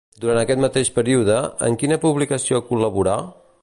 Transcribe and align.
Durant 0.21 0.37
aquest 0.43 0.63
mateix 0.63 0.89
període, 0.95 1.37
en 1.69 1.79
quina 1.83 2.01
publicació 2.07 2.65
col·laborà? 2.73 3.19